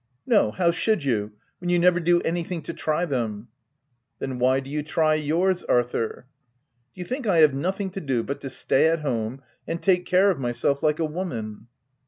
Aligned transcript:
"No— 0.35 0.49
how 0.51 0.71
should 0.71 1.03
you, 1.03 1.33
when 1.59 1.69
you 1.69 1.77
never 1.77 1.99
do 1.99 2.21
anything 2.21 2.63
to 2.63 2.73
try 2.73 3.05
them?" 3.05 3.49
"Then 4.17 4.39
why 4.39 4.59
do 4.59 4.67
you 4.71 4.81
try 4.81 5.13
yours, 5.13 5.61
Arthur?"" 5.65 6.25
Do 6.95 7.01
you 7.01 7.05
think 7.05 7.27
I 7.27 7.41
have 7.41 7.53
nothing 7.53 7.91
to 7.91 8.01
do 8.01 8.23
but 8.23 8.41
to 8.41 8.49
stay 8.49 8.87
at 8.87 9.01
home 9.01 9.43
and 9.67 9.79
take 9.79 10.07
care 10.07 10.31
of 10.31 10.39
myself 10.39 10.81
like 10.81 10.97
a 10.97 11.05
woman 11.05 11.67